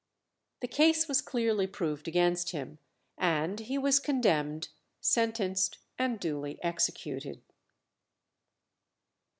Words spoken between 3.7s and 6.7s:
was condemned, sentenced, and duly